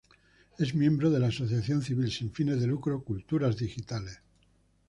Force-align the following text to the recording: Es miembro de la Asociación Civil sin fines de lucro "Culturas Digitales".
Es 0.57 0.73
miembro 0.73 1.11
de 1.11 1.19
la 1.19 1.27
Asociación 1.27 1.83
Civil 1.83 2.11
sin 2.11 2.31
fines 2.31 2.59
de 2.59 2.65
lucro 2.65 3.03
"Culturas 3.03 3.55
Digitales". 3.55 4.19